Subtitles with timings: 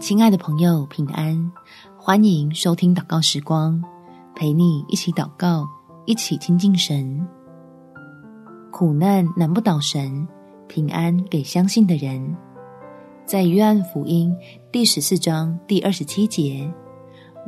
[0.00, 1.52] 亲爱的朋友，平安！
[1.96, 3.82] 欢迎收听祷告时光，
[4.34, 5.68] 陪你一起祷告，
[6.06, 7.24] 一起亲近神。
[8.70, 10.26] 苦难难不倒神，
[10.66, 12.36] 平安给相信的人。
[13.24, 14.34] 在约翰福音
[14.72, 16.68] 第十四章第二十七节，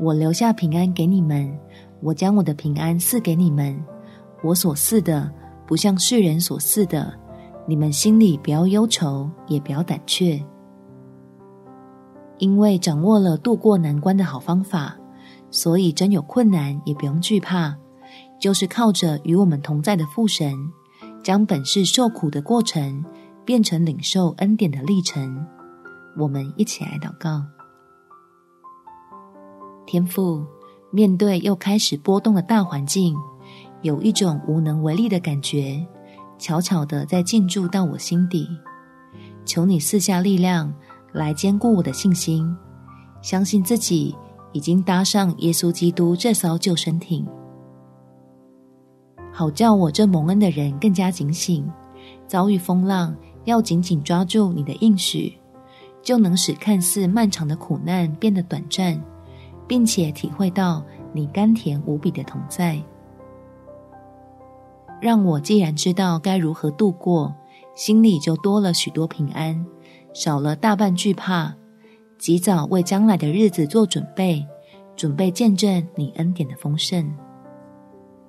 [0.00, 1.52] 我留下平安给你们，
[2.00, 3.76] 我将我的平安赐给你们。
[4.42, 5.30] 我所赐的，
[5.66, 7.12] 不像世人所赐的。
[7.66, 10.40] 你们心里不要忧愁，也不要胆怯。
[12.38, 14.96] 因为掌握了度过难关的好方法，
[15.50, 17.74] 所以真有困难也不用惧怕，
[18.40, 20.52] 就是靠着与我们同在的父神，
[21.22, 23.04] 将本是受苦的过程
[23.44, 25.46] 变成领受恩典的历程。
[26.18, 27.42] 我们一起来祷告。
[29.86, 30.44] 天父，
[30.90, 33.14] 面对又开始波动的大环境，
[33.82, 35.86] 有一种无能为力的感觉，
[36.38, 38.48] 悄悄地在进驻到我心底。
[39.44, 40.74] 求你赐下力量。
[41.14, 42.54] 来坚固我的信心，
[43.22, 44.14] 相信自己
[44.52, 47.24] 已经搭上耶稣基督这艘救生艇，
[49.32, 51.64] 好叫我这蒙恩的人更加警醒，
[52.26, 55.32] 遭遇风浪要紧紧抓住你的应许，
[56.02, 59.00] 就能使看似漫长的苦难变得短暂，
[59.68, 62.82] 并且体会到你甘甜无比的同在。
[65.00, 67.32] 让我既然知道该如何度过，
[67.76, 69.64] 心里就多了许多平安。
[70.14, 71.52] 少了大半惧怕，
[72.18, 74.46] 及早为将来的日子做准备，
[74.94, 77.04] 准备见证你恩典的丰盛。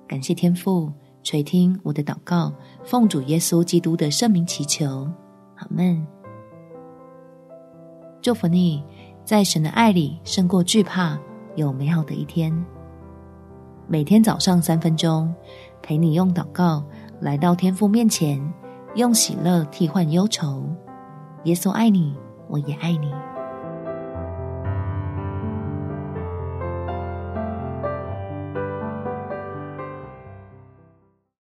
[0.08, 0.92] 感谢天父
[1.22, 2.52] 垂听我的祷告，
[2.84, 5.08] 奉主耶稣基督的圣名祈求，
[5.54, 6.04] 阿门。
[8.20, 8.82] 祝福你，
[9.24, 11.16] 在神的爱里胜过惧怕，
[11.54, 12.52] 有美好的一天。
[13.86, 15.32] 每天早上三分钟，
[15.80, 16.84] 陪你用祷告
[17.20, 18.42] 来到天父面前，
[18.96, 20.64] 用喜乐替换忧愁。
[21.46, 22.12] 耶稣爱你，
[22.48, 23.08] 我也爱你。